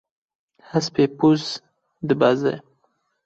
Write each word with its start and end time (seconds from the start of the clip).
Hespê 0.71 1.03
boz 1.17 1.43
dibeze. 2.07 2.53